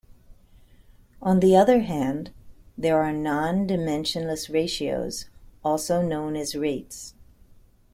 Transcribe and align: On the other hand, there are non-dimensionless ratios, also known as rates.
On 1.21 1.41
the 1.41 1.55
other 1.55 1.81
hand, 1.81 2.31
there 2.75 3.03
are 3.03 3.13
non-dimensionless 3.13 4.51
ratios, 4.51 5.29
also 5.63 6.01
known 6.01 6.35
as 6.35 6.55
rates. 6.55 7.13